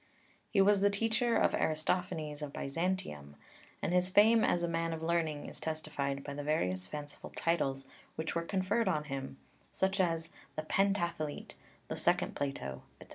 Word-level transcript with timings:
He 0.49 0.61
was 0.61 0.79
the 0.81 0.89
teacher 0.89 1.35
of 1.37 1.53
Aristophanes 1.53 2.41
of 2.41 2.51
Byzantium, 2.51 3.35
and 3.83 3.93
his 3.93 4.09
fame 4.09 4.43
as 4.43 4.63
a 4.63 4.67
man 4.67 4.93
of 4.93 5.03
learning 5.03 5.45
is 5.47 5.59
testified 5.59 6.23
by 6.23 6.33
the 6.33 6.41
various 6.43 6.87
fanciful 6.87 7.29
titles 7.35 7.85
which 8.15 8.33
were 8.33 8.41
conferred 8.41 8.87
on 8.87 9.03
him, 9.03 9.37
such 9.71 9.99
as 9.99 10.29
"The 10.55 10.63
Pentathlete," 10.63 11.53
"The 11.87 11.97
second 11.97 12.35
Plato," 12.35 12.81
etc. 12.99 13.09